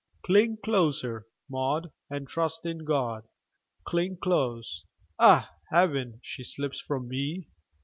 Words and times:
"Cling 0.25 0.57
closer, 0.63 1.27
Maud, 1.47 1.91
and 2.09 2.27
trust 2.27 2.65
in 2.65 2.85
God! 2.85 3.27
Cling 3.85 4.17
close! 4.17 4.83
Ah, 5.19 5.51
heaven, 5.69 6.19
she 6.23 6.43
slips 6.43 6.81
from 6.81 7.07
me!" 7.07 7.47